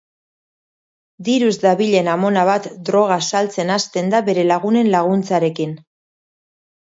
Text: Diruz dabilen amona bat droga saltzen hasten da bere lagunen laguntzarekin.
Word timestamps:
Diruz 1.25 1.51
dabilen 1.65 2.09
amona 2.13 2.45
bat 2.49 2.65
droga 2.87 3.19
saltzen 3.33 3.75
hasten 3.77 4.09
da 4.15 4.23
bere 4.31 4.47
lagunen 4.53 4.91
laguntzarekin. 4.97 5.77